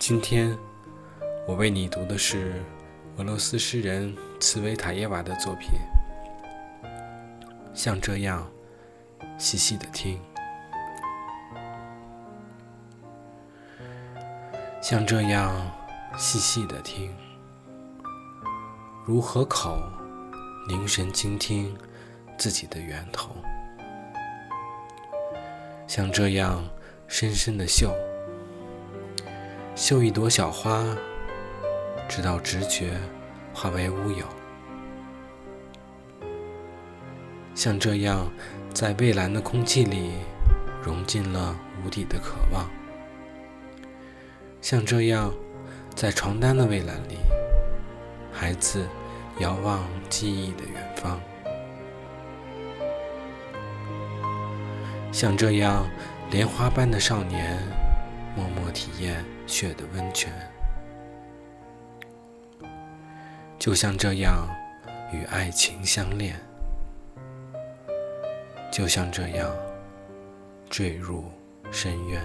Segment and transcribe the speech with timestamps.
[0.00, 0.56] 今天
[1.46, 2.54] 我为你读的是
[3.18, 5.72] 俄罗斯诗人茨维塔耶娃的作品。
[7.74, 8.50] 像这样，
[9.36, 10.18] 细细的听；
[14.80, 15.70] 像这样，
[16.16, 17.14] 细细的听。
[19.04, 19.78] 如河口，
[20.66, 21.76] 凝神倾听
[22.38, 23.36] 自己的源头。
[25.86, 26.64] 像这样，
[27.06, 27.94] 深深的嗅，
[29.80, 30.84] 绣一朵小花，
[32.06, 32.92] 直到直觉
[33.54, 34.26] 化为乌有。
[37.54, 38.30] 像这样，
[38.74, 40.10] 在蔚蓝的空气里，
[40.82, 42.68] 融进了无底的渴望。
[44.60, 45.32] 像这样，
[45.94, 47.16] 在床单的蔚蓝里，
[48.30, 48.86] 孩子
[49.38, 51.18] 遥望记忆的远方。
[55.10, 55.88] 像这样，
[56.30, 57.58] 莲花般的少年，
[58.36, 60.32] 默默体验雪的温泉。
[63.58, 64.48] 就像这样，
[65.12, 66.34] 与爱情相恋。
[68.72, 69.54] 就像这样，
[70.70, 71.24] 坠入
[71.70, 72.22] 深渊。